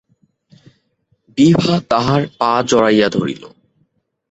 [1.37, 3.43] বিভা তাঁহার পা জড়াইয়া ধরিল।